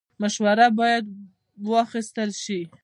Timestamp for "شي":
2.43-2.61